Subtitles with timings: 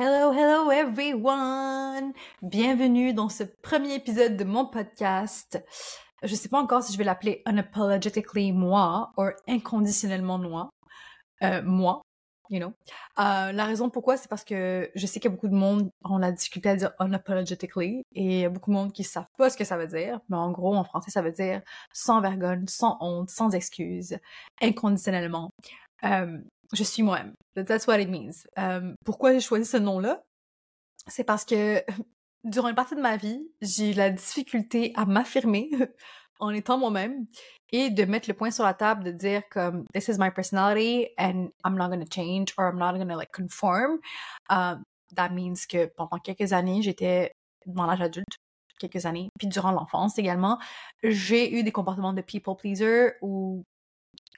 [0.00, 2.12] Hello, hello everyone!
[2.40, 5.60] Bienvenue dans ce premier épisode de mon podcast.
[6.22, 10.70] Je sais pas encore si je vais l'appeler Unapologetically Moi ou Inconditionnellement Moi.
[11.42, 12.02] Euh, moi,
[12.48, 12.72] you know.
[13.18, 15.90] Euh, la raison pourquoi, c'est parce que je sais qu'il y a beaucoup de monde
[16.04, 19.26] ont la difficulté à dire unapologetically et il y a beaucoup de monde qui savent
[19.36, 20.20] pas ce que ça veut dire.
[20.28, 21.60] Mais en gros, en français, ça veut dire
[21.92, 24.16] sans vergogne, sans honte, sans excuse,
[24.62, 25.50] inconditionnellement.
[26.04, 26.38] Euh,
[26.72, 27.34] je suis moi-même.
[27.54, 28.46] That's what it means.
[28.58, 30.22] Euh, pourquoi j'ai choisi ce nom-là?
[31.06, 31.82] C'est parce que
[32.44, 35.70] durant une partie de ma vie, j'ai eu la difficulté à m'affirmer
[36.40, 37.26] en étant moi-même
[37.72, 41.08] et de mettre le point sur la table de dire comme this is my personality
[41.18, 43.98] and I'm not gonna change or I'm not gonna like conform.
[44.48, 44.82] Um,
[45.14, 47.32] that means que pendant quelques années, j'étais
[47.66, 48.38] dans l'âge adulte,
[48.78, 50.58] quelques années, puis durant l'enfance également,
[51.02, 53.64] j'ai eu des comportements de people pleaser ou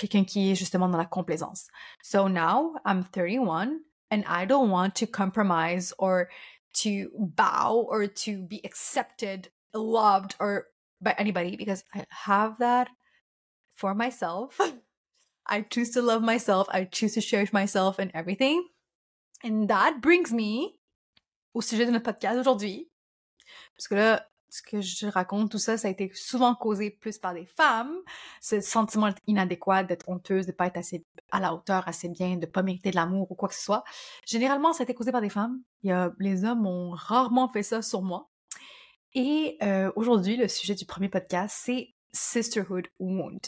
[0.01, 1.69] quelqu'un qui est justement dans la complaisance.
[2.03, 6.29] So now I'm 31 and I don't want to compromise or
[6.83, 10.69] to bow or to be accepted, loved or
[11.01, 12.89] by anybody because I have that
[13.75, 14.59] for myself.
[15.47, 16.69] I choose to love myself.
[16.71, 18.65] I choose to cherish myself and everything.
[19.43, 20.79] And that brings me
[21.55, 22.89] au sujet de notre podcast aujourd'hui.
[23.77, 27.19] Parce que là, ce que je raconte, tout ça, ça a été souvent causé plus
[27.19, 27.95] par des femmes.
[28.41, 32.47] Ce sentiment inadéquat d'être honteuse, de pas être assez à la hauteur, assez bien, de
[32.47, 33.85] pas mériter de l'amour ou quoi que ce soit.
[34.27, 35.61] Généralement, ça a été causé par des femmes.
[35.83, 38.29] Les hommes ont rarement fait ça sur moi.
[39.15, 43.41] Et euh, aujourd'hui, le sujet du premier podcast, c'est Sisterhood Wound.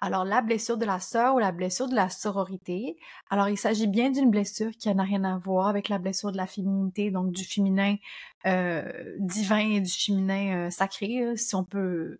[0.00, 2.96] Alors, la blessure de la sœur ou la blessure de la sororité.
[3.30, 6.36] Alors, il s'agit bien d'une blessure qui n'a rien à voir avec la blessure de
[6.36, 7.96] la féminité, donc du féminin
[8.46, 8.82] euh,
[9.20, 12.18] divin et du féminin euh, sacré, si on peut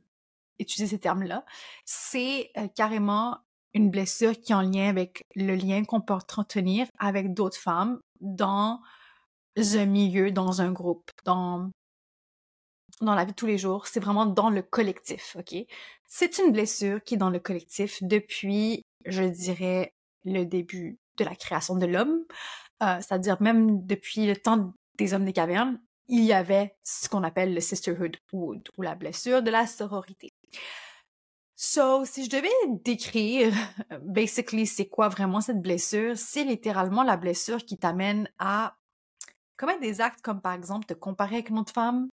[0.61, 1.45] utiliser ces termes-là.
[1.85, 3.39] C'est euh, carrément
[3.75, 7.99] une blessure qui est en lien avec le lien qu'on peut entretenir avec d'autres femmes
[8.21, 8.81] dans
[9.57, 11.71] un milieu, dans un groupe, dans
[13.05, 15.55] dans la vie de tous les jours, c'est vraiment dans le collectif, ok?
[16.07, 21.35] C'est une blessure qui est dans le collectif depuis, je dirais, le début de la
[21.35, 22.25] création de l'homme,
[22.83, 27.23] euh, c'est-à-dire même depuis le temps des hommes des cavernes, il y avait ce qu'on
[27.23, 30.31] appelle le sisterhood wound ou la blessure de la sororité.
[31.55, 32.49] So, si je devais
[32.85, 33.55] décrire,
[34.03, 38.77] basically, c'est quoi vraiment cette blessure, c'est littéralement la blessure qui t'amène à
[39.57, 42.09] commettre des actes comme par exemple te comparer avec une autre femme,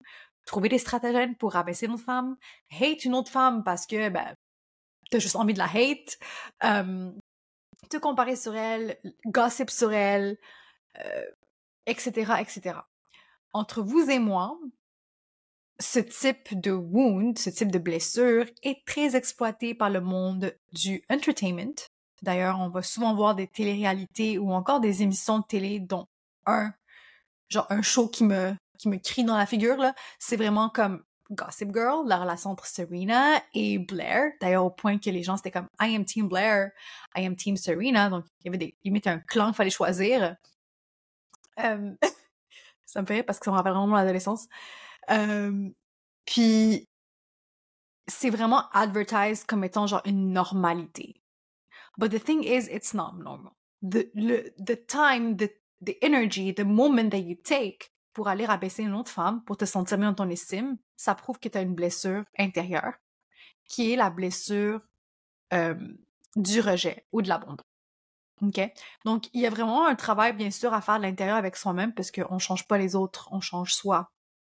[0.48, 2.38] trouver des stratagèmes pour rabaisser une autre femme,
[2.72, 4.36] hate une autre femme parce que ben,
[5.12, 6.18] t'as juste envie de la hate,
[7.90, 8.98] te comparer sur elle,
[9.28, 10.38] gossip sur elle,
[11.86, 12.80] etc., euh, etc.
[13.54, 14.58] Entre vous et moi,
[15.80, 21.04] ce type de wound, ce type de blessure est très exploité par le monde du
[21.10, 21.76] entertainment.
[22.24, 26.08] D'ailleurs, on va souvent voir des téléréalités ou encore des émissions de télé dont
[26.46, 26.74] un,
[27.50, 31.04] genre un show qui me qui me crie dans la figure, là, c'est vraiment comme
[31.32, 34.32] Gossip Girl, la relation entre Serena et Blair.
[34.40, 36.72] D'ailleurs, au point que les gens, c'était comme I am Team Blair,
[37.16, 38.10] I am Team Serena.
[38.10, 40.36] Donc, il y avait des, limite un clan qu'il fallait choisir.
[41.60, 41.96] Euh,
[42.86, 44.48] ça me fait parce que ça me rappelle vraiment l'adolescence.
[45.10, 45.70] Euh,
[46.26, 46.88] puis,
[48.08, 51.22] c'est vraiment advertised comme étant genre une normalité.
[51.98, 53.54] But the thing is, it's not normal.
[53.82, 55.50] The, le, the time, the,
[55.82, 59.66] the energy, the moment that you take pour aller rabaisser une autre femme, pour te
[59.66, 62.96] sentir mieux dans ton estime, ça prouve que tu as une blessure intérieure,
[63.64, 64.82] qui est la blessure
[66.36, 67.64] du rejet ou de l'abandon.
[68.42, 68.60] OK?
[69.06, 71.94] Donc, il y a vraiment un travail, bien sûr, à faire à l'intérieur avec soi-même,
[71.94, 74.10] parce qu'on change pas les autres, on change soi.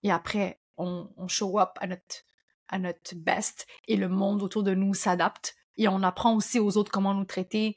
[0.04, 2.24] Et après, on, show up à notre,
[2.70, 5.58] à notre best, et le monde autour de nous s'adapte.
[5.76, 7.76] Et on apprend aussi aux autres comment nous traiter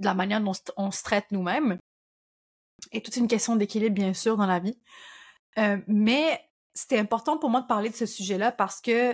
[0.00, 1.78] de la manière dont on se traite nous-mêmes.
[2.90, 4.76] Et toute une question d'équilibre, bien sûr, dans la vie.
[5.58, 6.40] Euh, mais
[6.74, 9.12] c'était important pour moi de parler de ce sujet-là parce que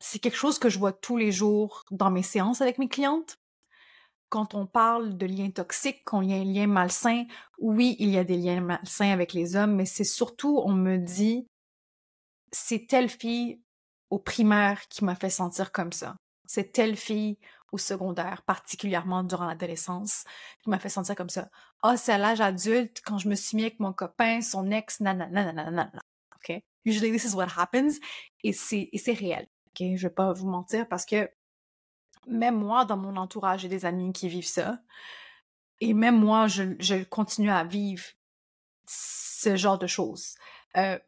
[0.00, 3.38] c'est quelque chose que je vois tous les jours dans mes séances avec mes clientes.
[4.30, 7.24] Quand on parle de liens toxiques, qu'on y a un lien malsain,
[7.58, 10.96] oui, il y a des liens malsains avec les hommes, mais c'est surtout, on me
[10.96, 11.46] dit,
[12.52, 13.60] c'est telle fille
[14.08, 16.16] au primaire qui m'a fait sentir comme ça.
[16.46, 17.38] C'est telle fille
[17.72, 20.24] au secondaire, particulièrement durant l'adolescence,
[20.62, 21.48] qui m'a fait sentir comme ça.
[21.82, 24.70] Ah, oh, c'est à l'âge adulte, quand je me suis mis avec mon copain, son
[24.70, 25.90] ex, nanana, nanana,
[26.36, 26.62] OK?
[26.84, 27.98] Usually this is what happens,
[28.44, 29.86] et c'est, et c'est réel, OK?
[29.96, 31.30] Je vais pas vous mentir parce que
[32.26, 34.78] même moi, dans mon entourage, j'ai des amis qui vivent ça.
[35.80, 38.04] Et même moi, je, je continue à vivre
[38.86, 40.34] ce genre de choses.
[40.76, 40.98] Euh,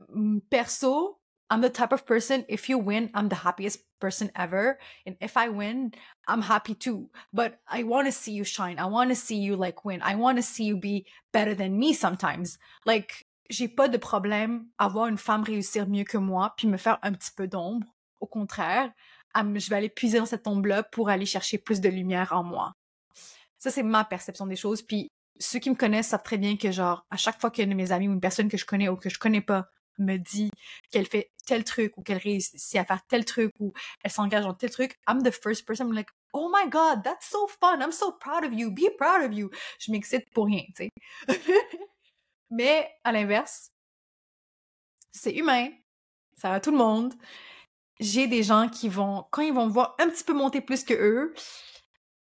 [0.50, 1.20] perso,
[1.52, 4.78] I'm the type of person, if you win, I'm the happiest person ever.
[5.04, 5.93] And if I win,
[6.26, 7.10] I'm happy too.
[7.31, 8.78] But I want to see you shine.
[8.78, 10.00] I want to see you like win.
[10.00, 12.58] I want to see you be better than me sometimes.
[12.87, 16.78] Like, j'ai pas de problème à voir une femme réussir mieux que moi puis me
[16.78, 17.87] faire un petit peu d'ombre.
[18.20, 18.90] Au contraire,
[19.37, 22.72] je vais aller puiser dans cette ombre-là pour aller chercher plus de lumière en moi.
[23.58, 24.81] Ça, c'est ma perception des choses.
[24.81, 27.75] Puis ceux qui me connaissent savent très bien que, genre, à chaque fois qu'une de
[27.75, 30.50] mes amies ou une personne que je connais ou que je connais pas me dit
[30.90, 33.72] qu'elle fait tel truc ou qu'elle réussit à faire tel truc ou
[34.02, 37.28] elle s'engage dans tel truc, I'm the first person I'm like, oh my god, that's
[37.28, 39.50] so fun, I'm so proud of you, be proud of you.
[39.78, 40.90] Je m'excite pour rien, tu sais.
[42.50, 43.70] Mais à l'inverse,
[45.10, 45.68] c'est humain,
[46.36, 47.14] ça va tout le monde.
[48.00, 50.84] J'ai des gens qui vont, quand ils vont me voir un petit peu monter plus
[50.84, 51.34] que eux,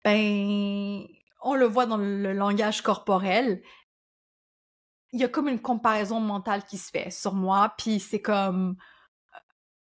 [0.04, 1.06] ben,
[1.42, 3.62] on le voit dans le langage corporel,
[5.16, 8.76] il y a comme une comparaison mentale qui se fait sur moi, puis c'est comme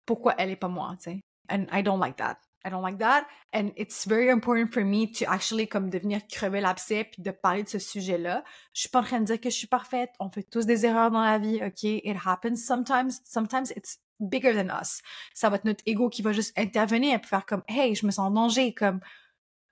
[0.05, 1.19] pourquoi elle est pas moi, tu sais?
[1.49, 2.37] And I don't like that.
[2.65, 3.25] I don't like that.
[3.53, 7.63] And it's very important for me to actually comme devenir crever l'abcès puis de parler
[7.63, 8.45] de ce sujet-là.
[8.73, 10.11] Je suis pas en train de dire que je suis parfaite.
[10.21, 11.83] On fait tous des erreurs dans la vie, ok?
[11.83, 13.19] It happens sometimes.
[13.25, 15.01] Sometimes it's bigger than us.
[15.33, 18.11] Ça va être notre ego qui va juste intervenir et faire comme, hey, je me
[18.11, 19.01] sens en danger, comme,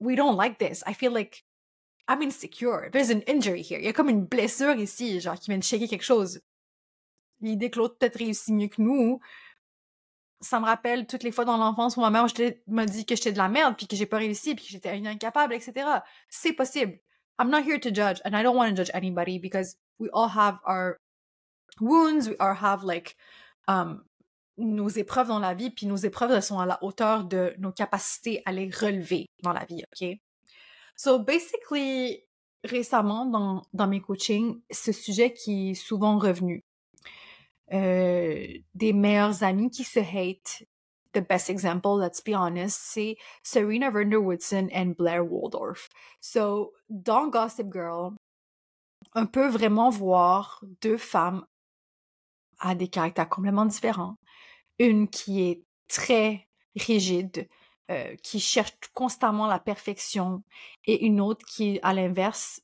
[0.02, 0.84] we don't like this.
[0.86, 1.46] I feel like
[2.08, 2.90] I'm insecure.
[2.92, 3.80] There's an injury here.
[3.80, 6.42] Il y a comme une blessure ici, genre, qui vient de shaker quelque chose.
[7.42, 9.20] L'idée que l'autre peut-être réussit mieux que nous,
[10.42, 12.28] ça me rappelle toutes les fois dans l'enfance où ma mère
[12.68, 14.90] m'a dit que j'étais de la merde, puis que j'ai pas réussi, puis que j'étais
[14.90, 15.88] incapable, etc.
[16.30, 17.00] C'est possible.
[17.40, 20.30] I'm not here to judge, and I don't want to judge anybody because we all
[20.30, 21.00] have our
[21.80, 23.16] wounds, we all have like
[23.68, 24.04] um,
[24.58, 28.42] nos épreuves dans la vie, puis nos épreuves sont à la hauteur de nos capacités
[28.46, 30.20] à les relever dans la vie, ok?
[30.96, 32.24] So basically,
[32.64, 36.64] récemment dans, dans mes coachings, ce sujet qui est souvent revenu,
[37.72, 40.64] euh, des meilleurs amis qui se hate,
[41.14, 45.90] the best example, let's be honest, c'est Serena Werner Woodson and Blair Waldorf.
[46.20, 48.14] So, dans Gossip Girl,
[49.16, 51.46] on peut vraiment voir deux femmes
[52.60, 54.18] à des caractères complètement différents.
[54.80, 57.48] Une qui est très rigide,
[57.94, 60.44] euh, qui cherche constamment la perfection
[60.86, 62.62] et une autre qui, à l'inverse,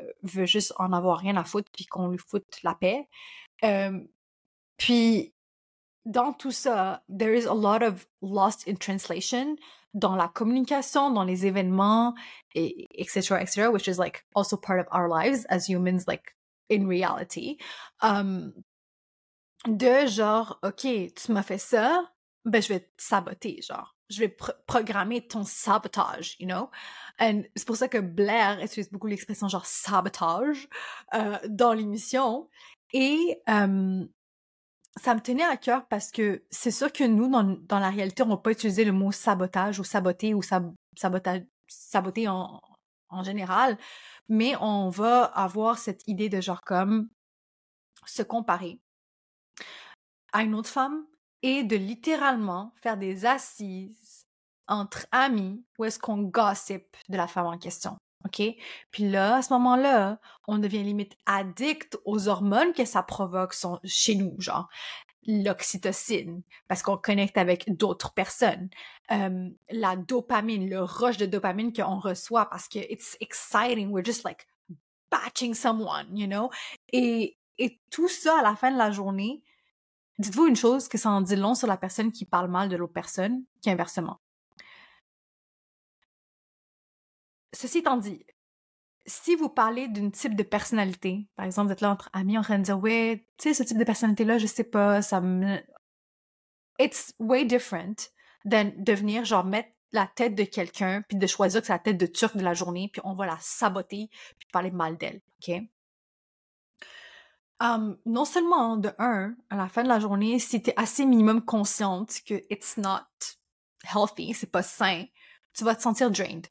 [0.00, 3.06] euh, veut juste en avoir rien à foutre puis qu'on lui foute la paix.
[3.62, 4.00] Euh,
[4.78, 5.34] puis,
[6.06, 9.56] dans tout ça, there is a lot of lost in translation
[9.92, 12.14] dans la communication, dans les événements,
[12.54, 16.34] et, etc., etc., which is like also part of our lives as humans, like
[16.70, 17.58] in reality.
[18.00, 18.54] Um,
[19.66, 22.10] de genre, OK, tu m'as fait ça,
[22.46, 24.36] ben je vais te saboter, genre je vais
[24.66, 26.70] programmer ton sabotage, you know?
[27.20, 30.68] And c'est pour ça que Blair utilise beaucoup l'expression genre sabotage
[31.14, 32.48] euh, dans l'émission.
[32.92, 34.04] Et euh,
[34.96, 38.22] ça me tenait à cœur parce que c'est sûr que nous, dans, dans la réalité,
[38.22, 42.60] on va pas utiliser le mot sabotage ou saboter ou sabotage, saboter en,
[43.10, 43.78] en général,
[44.28, 47.08] mais on va avoir cette idée de genre comme
[48.06, 48.80] se comparer
[50.32, 51.04] à une autre femme
[51.42, 54.26] et de littéralement faire des assises
[54.68, 57.96] entre amis où est-ce qu'on gossip de la femme en question.
[58.24, 58.42] OK?
[58.90, 63.54] Puis là, à ce moment-là, on devient limite addict aux hormones que ça provoque
[63.84, 64.68] chez nous, genre
[65.26, 68.70] l'oxytocine, parce qu'on connecte avec d'autres personnes.
[69.10, 74.24] Euh, la dopamine, le rush de dopamine qu'on reçoit parce que it's exciting, we're just
[74.24, 74.46] like
[75.10, 76.50] batching someone, you know?
[76.92, 79.42] Et, et tout ça, à la fin de la journée,
[80.20, 82.76] Dites-vous une chose que ça en dit long sur la personne qui parle mal de
[82.76, 84.20] l'autre personne qu'inversement.
[87.54, 88.26] Ceci étant dit,
[89.06, 92.42] si vous parlez d'une type de personnalité, par exemple, vous êtes là entre amis en
[92.42, 95.58] train de dire, ouais, tu sais, ce type de personnalité-là, je sais pas, ça me.
[96.78, 98.12] It's way different
[98.44, 101.78] than de venir, genre, mettre la tête de quelqu'un, puis de choisir que c'est la
[101.78, 105.22] tête de Turc de la journée, puis on va la saboter, puis parler mal d'elle,
[105.40, 105.62] OK?
[107.60, 112.22] Non seulement, de un, à la fin de la journée, si t'es assez minimum consciente
[112.26, 113.06] que it's not
[113.84, 115.06] healthy, c'est pas sain,
[115.54, 116.48] tu vas te sentir drained.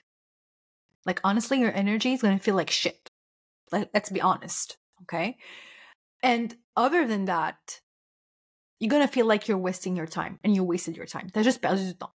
[1.06, 3.10] Like, honestly, your energy is gonna feel like shit.
[3.72, 5.38] let's be honest, okay?
[6.24, 7.82] And other than that,
[8.80, 11.30] you're gonna feel like you're wasting your time, and you wasted your time.
[11.32, 12.13] T'as juste perdu du temps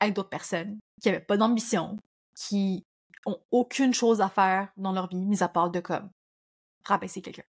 [0.00, 1.98] avec d'autres personnes qui avaient pas d'ambition,
[2.34, 2.84] qui
[3.26, 6.10] ont aucune chose à faire dans leur vie, mis à part de comme
[6.84, 7.44] rabaisser quelqu'un.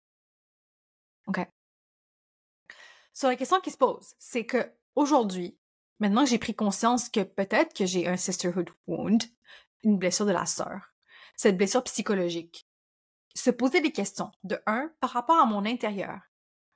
[1.30, 1.48] OK.
[3.14, 5.58] Sur la question qui se pose, c'est que aujourd'hui,
[6.00, 9.24] maintenant que j'ai pris conscience que peut-être que j'ai un sisterhood wound,
[9.84, 10.94] une blessure de la sœur,
[11.36, 12.68] cette blessure psychologique,
[13.36, 14.32] se poser des questions.
[14.44, 16.20] De un, par rapport à mon intérieur,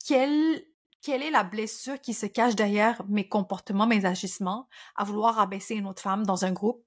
[0.06, 0.64] quelle,
[1.02, 5.74] quelle est la blessure qui se cache derrière mes comportements, mes agissements, à vouloir abaisser
[5.74, 6.86] une autre femme dans un groupe,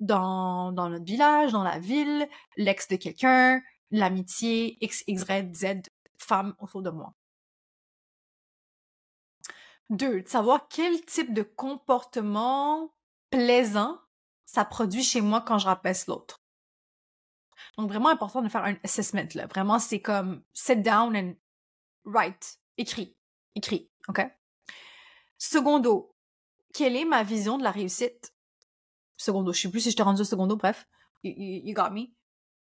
[0.00, 5.82] dans, dans notre village, dans la ville, l'ex de quelqu'un, l'amitié, X, Y, Z
[6.22, 7.14] femmes autour de moi.
[9.90, 12.94] Deux, de savoir quel type de comportement
[13.30, 13.98] plaisant
[14.44, 16.42] ça produit chez moi quand je rabaisse l'autre.
[17.78, 19.46] Donc, vraiment important de faire un assessment, là.
[19.46, 21.34] Vraiment, c'est comme sit down and
[22.04, 22.58] write.
[22.76, 23.16] Écrit.
[23.54, 23.90] Écrit.
[24.08, 24.20] OK?
[25.38, 26.14] Secondo,
[26.74, 28.34] quelle est ma vision de la réussite?
[29.16, 30.86] Secondo, je sais plus si je t'ai rendu au secondo, bref.
[31.22, 32.08] You, got me.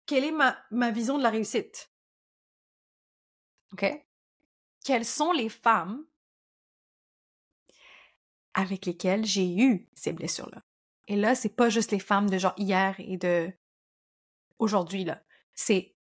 [0.06, 1.89] Quelle est ma, ma vision de la réussite?
[3.74, 3.86] OK?
[4.84, 6.06] Quelles sont les femmes
[8.54, 10.64] avec lesquelles j'ai eu ces blessures-là?
[11.08, 13.52] Et là, c'est pas juste les femmes de genre hier et de
[14.60, 15.22] aujourd'hui, là.
[15.54, 15.96] C'est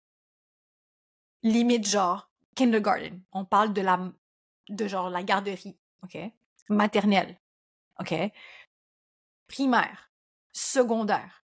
[1.43, 3.21] limite genre kindergarten.
[3.31, 4.11] On parle de la,
[4.69, 6.17] de genre la garderie, OK?
[6.69, 7.39] Maternelle,
[7.99, 8.13] OK?
[9.47, 10.11] Primaire,
[10.51, 11.43] secondaire,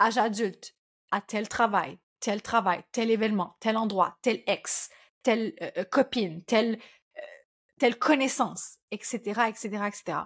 [0.00, 0.76] âge adulte,
[1.10, 4.90] à tel travail, tel travail, tel événement, tel endroit, tel ex,
[5.24, 6.78] telle euh, euh, copine, telle,
[7.16, 7.20] euh,
[7.80, 10.18] telle connaissance, etc., etc., etc.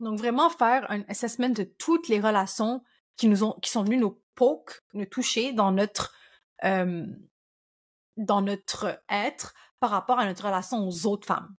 [0.00, 2.82] Donc vraiment faire un assessment de toutes les relations
[3.16, 6.14] qui nous ont, qui sont venues nous poke, nous toucher dans notre,
[6.62, 11.54] dans notre être par rapport à notre relation aux autres femmes.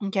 [0.00, 0.18] OK?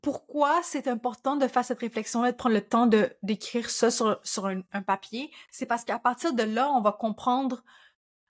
[0.00, 2.88] Pourquoi c'est important de faire cette réflexion-là, de prendre le temps
[3.22, 5.30] d'écrire ça sur, sur un papier?
[5.50, 7.64] C'est parce qu'à partir de là, on va comprendre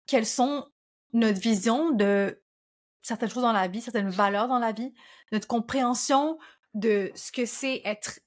[0.06, 0.68] quelles sont
[1.14, 2.42] notre vision de
[3.02, 4.94] certaines choses dans la vie, certaines valeurs dans la vie,
[5.32, 6.38] notre compréhension
[6.74, 8.20] de ce que c'est être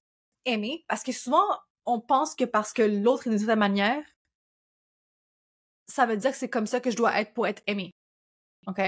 [0.45, 0.85] aimé?
[0.89, 1.45] Parce que souvent,
[1.85, 4.03] on pense que parce que l'autre est d'une certaine manière,
[5.87, 7.93] ça veut dire que c'est comme ça que je dois être pour être aimé.
[8.67, 8.81] OK?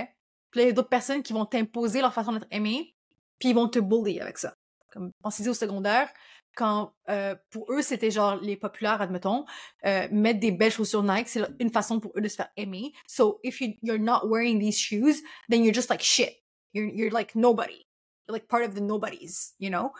[0.50, 2.94] Puis là, il y a d'autres personnes qui vont t'imposer leur façon d'être aimé,
[3.38, 4.54] puis ils vont te bully avec ça.
[4.90, 6.10] Comme dit au secondaire,
[6.58, 9.44] quand euh, pour eux c'était genre les populaires admettons
[9.86, 12.92] euh, mettre des belles chaussures Nike c'est une façon pour eux de se faire aimer.
[13.06, 16.42] So if you you're not wearing these shoes then you're just like shit.
[16.74, 17.86] You're you're like nobody.
[18.26, 19.92] You're like part of the nobodies you know?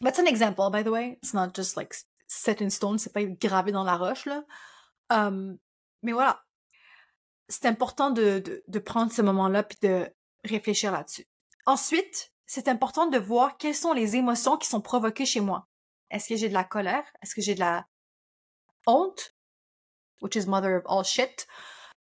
[0.00, 1.18] That's an example by the way.
[1.22, 1.94] It's not just like
[2.26, 4.42] set in stone c'est pas gravé dans la roche là.
[5.10, 5.58] Um,
[6.02, 6.40] mais voilà.
[7.48, 10.08] C'est important de, de de prendre ce moment là puis de
[10.42, 11.26] réfléchir là-dessus.
[11.66, 15.68] Ensuite c'est important de voir quelles sont les émotions qui sont provoquées chez moi.
[16.10, 17.04] Est-ce que j'ai de la colère?
[17.22, 17.86] Est-ce que j'ai de la
[18.88, 19.36] honte?
[20.20, 21.46] Which is mother of all shit.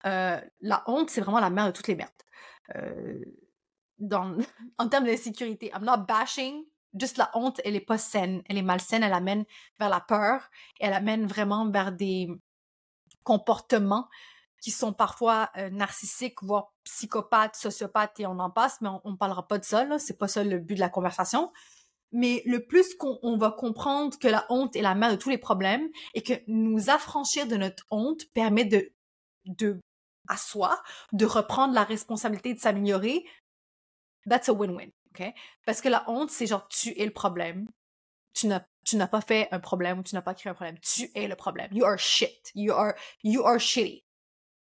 [0.06, 2.24] Euh, la honte, c'est vraiment la mère de toutes les merdes.
[2.77, 3.20] Euh,
[4.00, 4.38] dans,
[4.77, 6.63] en termes d'insécurité, I'm not bashing.
[6.98, 8.42] Juste la honte, elle est pas saine.
[8.48, 9.04] Elle est malsaine.
[9.04, 9.44] Elle amène
[9.82, 10.50] vers la peur.
[10.80, 12.30] Elle amène vraiment vers des
[13.24, 14.08] comportements
[14.62, 19.15] qui sont parfois euh, narcissiques, voire psychopathes, sociopathes et on en passe, mais on, ne
[19.15, 20.00] parlera pas de ça, là.
[20.00, 21.51] C'est pas ça le but de la conversation.
[22.12, 25.38] Mais le plus qu'on va comprendre que la honte est la mère de tous les
[25.38, 28.94] problèmes et que nous affranchir de notre honte permet de,
[29.46, 29.79] de,
[30.29, 33.25] à soi, de reprendre la responsabilité de s'améliorer,
[34.29, 35.34] that's a win-win, ok?
[35.65, 37.67] Parce que la honte, c'est genre, tu es le problème.
[38.34, 40.79] Tu n'as tu n'as pas fait un problème ou tu n'as pas créé un problème.
[40.79, 41.67] Tu es le problème.
[41.74, 42.51] You are shit.
[42.56, 44.07] You are, you are shitty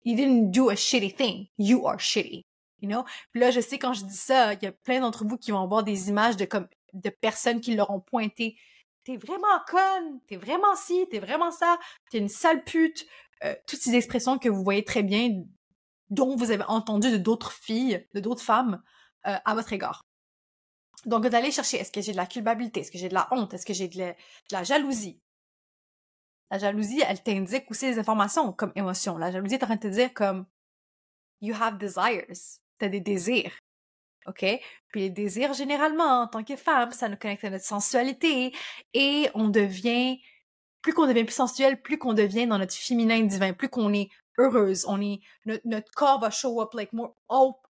[0.04, 1.46] you didn't do a shitty thing.
[1.58, 2.44] You are shitty.
[2.80, 3.04] You know?
[3.32, 5.50] Puis là, je sais, quand je dis ça, il y a plein d'entre vous qui
[5.50, 8.56] vont voir des images de comme, de personnes qui leur ont pointé.
[9.04, 11.78] T'es vraiment conne, t'es vraiment ci, t'es vraiment ça,
[12.10, 13.06] t'es une sale pute.
[13.44, 15.42] Euh, toutes ces expressions que vous voyez très bien,
[16.10, 18.82] dont vous avez entendu de d'autres filles, de d'autres femmes
[19.26, 20.02] euh, à votre égard.
[21.06, 23.54] Donc, d'aller chercher, est-ce que j'ai de la culpabilité, est-ce que j'ai de la honte,
[23.54, 24.12] est-ce que j'ai de
[24.50, 25.18] la jalousie,
[26.50, 29.16] la jalousie, elle t'indique aussi des informations comme émotion.
[29.16, 30.46] La jalousie est en train de te dire comme
[31.40, 32.26] you have desires.
[32.78, 33.52] T'as des désirs.
[34.26, 34.44] OK?
[34.88, 38.52] Puis les désirs, généralement, en tant que femme, ça nous connecte à notre sensualité
[38.94, 40.18] et on devient,
[40.82, 44.08] plus qu'on devient plus sensuel, plus qu'on devient dans notre féminin divin, plus qu'on est
[44.38, 45.20] heureuse, on est,
[45.64, 47.14] notre, corps va show up like more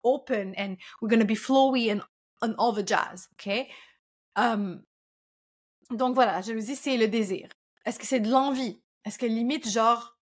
[0.03, 2.01] open and we're gonna be flowy and,
[2.57, 3.27] all the jazz.
[3.33, 3.67] OK?
[4.35, 4.83] Um,
[5.91, 7.49] donc voilà, jalousie, c'est le désir.
[7.85, 8.81] Est-ce que c'est de l'envie?
[9.05, 10.17] Est-ce que limite, genre,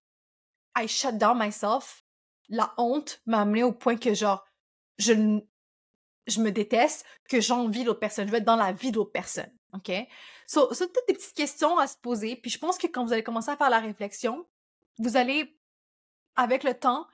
[0.78, 2.06] I shut down myself,
[2.50, 4.46] la honte m'a amené au point que, genre,
[4.98, 5.40] je,
[6.28, 9.52] je me déteste, que j'envie l'autre personne, je veux être dans la vie d'autres personnes,
[9.74, 9.92] OK?
[10.46, 13.14] So, c'est toutes des petites questions à se poser, puis je pense que quand vous
[13.14, 14.46] allez commencer à faire la réflexion,
[15.00, 15.58] vous allez,
[16.36, 17.08] avec le temps,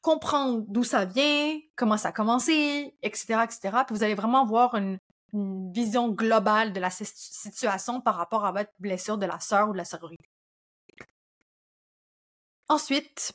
[0.00, 4.74] comprendre d'où ça vient, comment ça a commencé, etc., etc., puis vous allez vraiment voir
[4.74, 4.98] une,
[5.32, 9.72] une vision globale de la situation par rapport à votre blessure de la sœur ou
[9.72, 10.28] de la sororité.
[12.68, 13.32] Ensuite,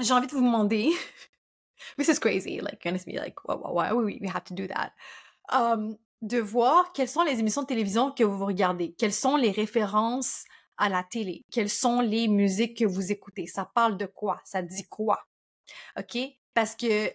[0.00, 0.90] j'ai envie de vous demander
[1.98, 2.60] This is crazy.
[2.60, 4.92] Like, you're be like, why, why, we, we have to do that?
[5.50, 9.50] Um, de voir quelles sont les émissions de télévision que vous regardez, quelles sont les
[9.50, 10.44] références
[10.78, 14.62] à la télé, quelles sont les musiques que vous écoutez, ça parle de quoi, ça
[14.62, 15.26] dit quoi,
[15.98, 16.18] ok?
[16.54, 17.12] Parce que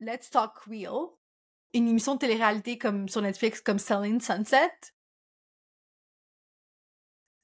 [0.00, 1.08] Let's Talk Real,
[1.74, 4.70] une émission de télé-réalité comme sur Netflix comme Selling Sunset,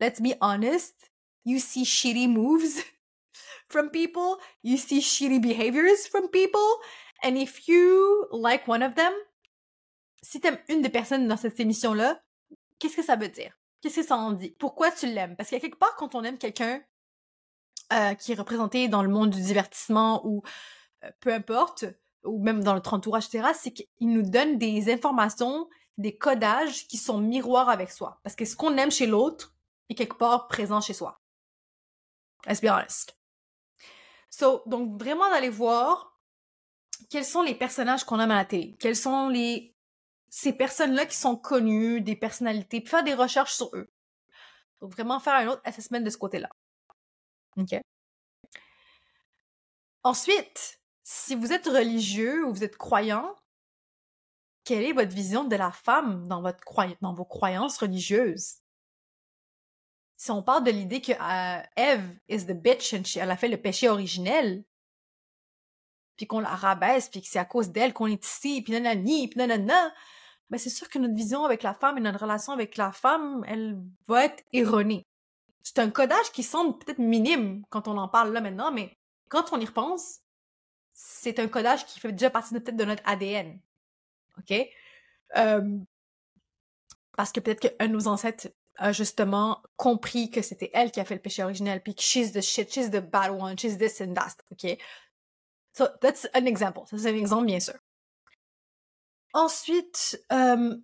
[0.00, 1.10] let's be honest,
[1.44, 2.82] you see shitty moves
[3.68, 6.80] from people, you see shitty behaviors from people,
[7.22, 9.12] and if you like one of them,
[10.22, 12.22] si t'aimes une des personnes dans cette émission-là,
[12.78, 13.52] qu'est-ce que ça veut dire?
[13.80, 14.54] Qu'est-ce que ça en dit?
[14.58, 15.34] Pourquoi tu l'aimes?
[15.36, 16.82] Parce a quelque part, quand on aime quelqu'un
[17.92, 20.42] euh, qui est représenté dans le monde du divertissement ou
[21.04, 21.86] euh, peu importe,
[22.24, 26.96] ou même dans notre entourage, etc., c'est qu'il nous donne des informations, des codages qui
[26.96, 28.20] sont miroirs avec soi.
[28.22, 29.54] Parce que ce qu'on aime chez l'autre
[29.88, 31.20] est quelque part présent chez soi.
[32.46, 33.16] Let's be honest.
[34.30, 36.18] So, donc vraiment d'aller voir
[37.10, 39.74] quels sont les personnages qu'on aime à la télé, quels sont les
[40.32, 43.90] ces personnes-là qui sont connues, des personnalités, puis faire des recherches sur eux.
[44.80, 46.48] Donc vraiment faire un autre assessment de ce côté-là.
[47.56, 47.74] OK?
[50.04, 50.79] Ensuite,
[51.12, 53.34] si vous êtes religieux ou vous êtes croyant,
[54.62, 56.62] quelle est votre vision de la femme dans, votre
[57.16, 58.58] vos croyances religieuses?
[60.16, 63.48] Si on parle de l'idée que euh, Eve is the bitch and elle a fait
[63.48, 64.64] le péché originel,
[66.16, 69.26] puis qu'on la rabaisse, puis que c'est à cause d'elle qu'on est ici, puis nanani,
[69.26, 69.92] puis nanana,
[70.48, 73.44] ben c'est sûr que notre vision avec la femme et notre relation avec la femme,
[73.48, 75.02] elle va être erronée.
[75.64, 78.96] C'est un codage qui semble peut-être minime quand on en parle là maintenant, mais
[79.28, 80.20] quand on y repense,
[81.02, 83.58] c'est un codage qui fait déjà partie peut-être de notre ADN.
[84.38, 84.52] OK?
[85.36, 85.78] Euh,
[87.16, 91.04] parce que peut-être qu'un de nos ancêtres a justement compris que c'était elle qui a
[91.06, 94.00] fait le péché originel, puis que she's the shit, she's the bad one, she's this
[94.00, 94.78] and that, OK?
[95.72, 96.82] So, that's an example.
[96.86, 97.78] Ça, c'est un exemple, bien sûr.
[99.32, 100.76] Ensuite, euh,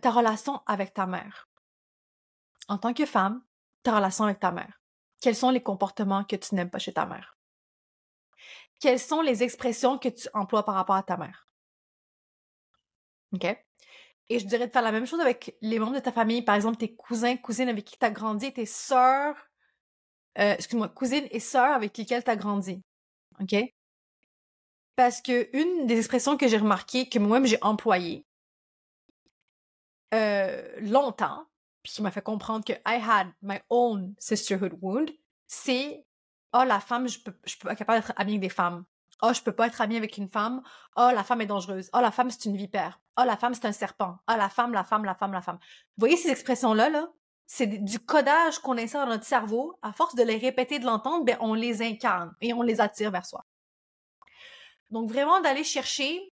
[0.00, 1.48] ta relation avec ta mère.
[2.68, 3.42] En tant que femme,
[3.82, 4.80] ta relation avec ta mère.
[5.20, 7.35] Quels sont les comportements que tu n'aimes pas chez ta mère?
[8.80, 11.48] Quelles sont les expressions que tu emploies par rapport à ta mère?
[13.32, 13.44] OK?
[14.28, 16.56] Et je dirais de faire la même chose avec les membres de ta famille, par
[16.56, 19.36] exemple tes cousins, cousines avec qui tu as grandi, tes sœurs,
[20.38, 22.82] euh, excuse-moi, cousines et sœurs avec lesquelles tu as grandi.
[23.40, 23.54] OK?
[24.96, 28.26] Parce que une des expressions que j'ai remarquées, que moi-même j'ai employées
[30.14, 31.46] euh, longtemps,
[31.82, 35.10] puis qui m'a fait comprendre que I had my own sisterhood wound,
[35.46, 36.04] c'est
[36.52, 38.84] oh la femme, je peux, je peux pas capable d'être amie avec des femmes.
[39.22, 40.62] Oh, je peux pas être amie avec une femme.
[40.96, 41.88] Oh, la femme est dangereuse.
[41.94, 43.00] Oh, la femme, c'est une vipère.
[43.18, 44.18] Oh, la femme, c'est un serpent.
[44.30, 45.58] Oh, la femme, la femme, la femme, la femme.
[45.96, 47.08] Vous voyez ces expressions-là, là?
[47.46, 49.78] C'est du codage qu'on insère dans notre cerveau.
[49.80, 53.10] À force de les répéter, de l'entendre, ben, on les incarne et on les attire
[53.10, 53.44] vers soi.
[54.90, 56.32] Donc vraiment d'aller chercher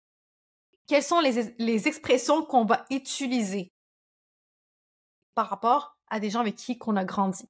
[0.87, 3.73] quelles sont les, les expressions qu'on va utiliser
[5.35, 7.49] par rapport à des gens avec qui qu'on a grandi.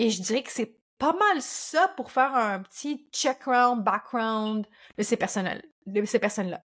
[0.00, 5.02] Et je dirais que c'est pas mal ça pour faire un petit check-round, background de
[5.02, 6.64] ces personnes de ces personnes-là.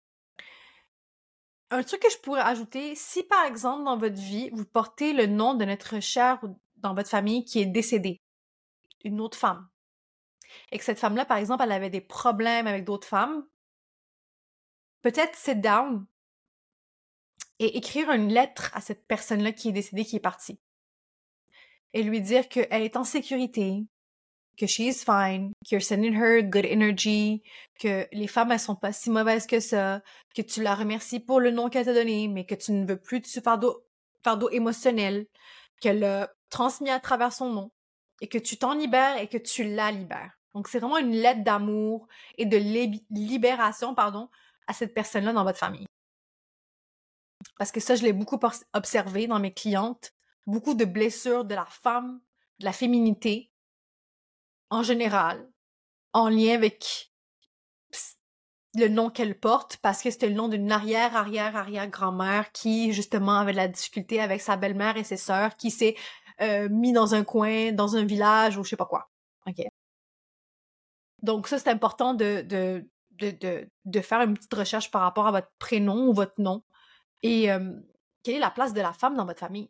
[1.72, 5.26] Un truc que je pourrais ajouter, si par exemple dans votre vie, vous portez le
[5.26, 6.42] nom de notre chère
[6.76, 8.22] dans votre famille qui est décédée,
[9.04, 9.68] une autre femme,
[10.72, 13.48] et que cette femme-là, par exemple, elle avait des problèmes avec d'autres femmes,
[15.02, 16.06] peut-être sit down
[17.58, 20.60] et écrire une lettre à cette personne-là qui est décédée, qui est partie.
[21.94, 23.86] Et lui dire qu'elle est en sécurité,
[24.58, 27.44] que she is fine, que you're sending her good energy,
[27.80, 30.02] que les femmes, elles sont pas si mauvaises que ça,
[30.36, 33.00] que tu la remercies pour le nom qu'elle t'a donné, mais que tu ne veux
[33.00, 33.86] plus de ce fardeau,
[34.24, 35.28] fardeau émotionnel
[35.82, 37.72] qu'elle a transmis à travers son nom,
[38.22, 40.40] et que tu t'en libères et que tu la libères.
[40.54, 42.58] Donc, c'est vraiment une lettre d'amour et de
[43.10, 44.30] libération, pardon,
[44.68, 45.88] à cette personne-là dans votre famille.
[47.58, 48.40] Parce que ça, je l'ai beaucoup
[48.74, 50.14] observé dans mes clientes.
[50.46, 52.20] Beaucoup de blessures de la femme,
[52.60, 53.52] de la féminité,
[54.70, 55.50] en général,
[56.14, 57.12] en lien avec
[58.76, 62.92] le nom qu'elle porte, parce que c'était le nom d'une arrière, arrière, arrière grand-mère qui,
[62.92, 65.96] justement, avait de la difficulté avec sa belle-mère et ses sœurs, qui s'est
[66.42, 69.10] euh, mis dans un coin, dans un village ou je sais pas quoi.
[71.22, 75.32] Donc ça, c'est important de, de, de, de, faire une petite recherche par rapport à
[75.32, 76.64] votre prénom ou votre nom.
[77.22, 77.48] Et
[78.24, 79.70] quelle est la place de la femme dans votre famille?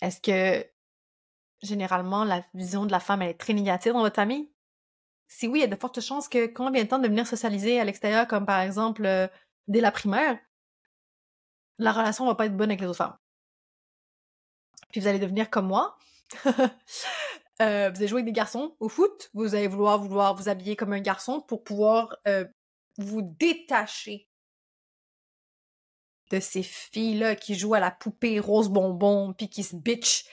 [0.00, 0.66] Est-ce que
[1.62, 4.50] généralement la vision de la femme elle est très négative dans votre famille?
[5.26, 7.26] Si oui, il y a de fortes chances que quand vient le temps de venir
[7.26, 9.02] socialiser à l'extérieur, comme par exemple
[9.66, 10.38] dès la primaire,
[11.78, 13.16] la relation va pas être bonne avec les autres femmes.
[14.90, 15.98] Puis vous allez devenir comme moi,
[16.46, 20.76] euh, vous allez jouer avec des garçons au foot, vous allez vouloir vouloir vous habiller
[20.76, 22.44] comme un garçon pour pouvoir euh,
[22.96, 24.27] vous détacher
[26.30, 30.24] de ces filles-là qui jouent à la poupée rose bonbon, puis qui se bitch,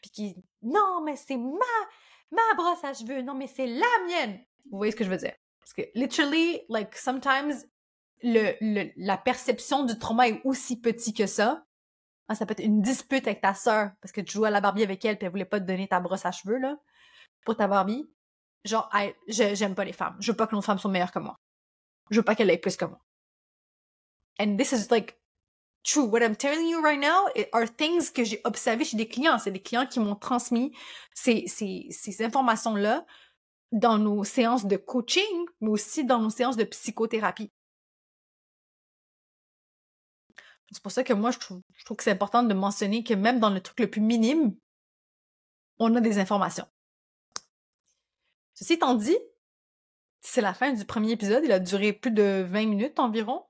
[0.00, 1.58] puis qui non mais c'est ma
[2.30, 4.40] ma brosse à cheveux, non mais c'est la mienne.
[4.70, 5.34] Vous voyez ce que je veux dire?
[5.60, 7.64] Parce que literally, like sometimes
[8.22, 11.64] le, le la perception du trauma est aussi petit que ça.
[12.28, 14.62] Ah, ça peut être une dispute avec ta sœur parce que tu jouais à la
[14.62, 16.78] Barbie avec elle puis elle voulait pas te donner ta brosse à cheveux là
[17.44, 18.10] pour ta Barbie.
[18.64, 18.90] Genre,
[19.28, 20.16] j'aime pas les femmes.
[20.20, 21.38] Je veux pas que nos femmes soient meilleures que moi.
[22.10, 22.98] Je veux pas qu'elles aient plus que moi.
[24.40, 25.18] And this is like
[25.84, 26.04] true.
[26.04, 29.38] What I'm telling you right now are things que j'ai observé chez des clients.
[29.38, 30.72] C'est des clients qui m'ont transmis
[31.14, 33.06] ces, ces, ces informations-là
[33.72, 37.50] dans nos séances de coaching, mais aussi dans nos séances de psychothérapie.
[40.72, 43.14] C'est pour ça que moi, je trouve, je trouve que c'est important de mentionner que
[43.14, 44.56] même dans le truc le plus minime,
[45.78, 46.66] on a des informations.
[48.54, 49.16] Ceci étant dit,
[50.20, 51.44] c'est la fin du premier épisode.
[51.44, 53.44] Il a duré plus de 20 minutes environ.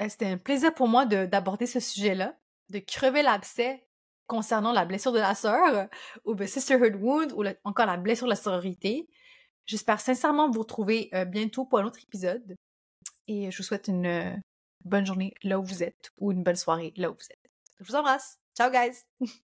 [0.00, 2.36] Euh, c'était un plaisir pour moi d'aborder ce sujet-là,
[2.70, 3.86] de crever l'abcès
[4.26, 5.88] concernant la blessure de la sœur,
[6.24, 9.08] ou le sisterhood wound, ou encore la blessure de la sororité.
[9.66, 12.56] J'espère sincèrement vous retrouver euh, bientôt pour un autre épisode.
[13.28, 14.34] Et je vous souhaite une euh,
[14.84, 17.50] bonne journée là où vous êtes, ou une bonne soirée là où vous êtes.
[17.80, 18.38] Je vous embrasse.
[18.56, 19.04] Ciao, guys!